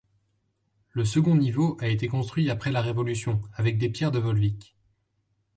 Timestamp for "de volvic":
4.09-4.75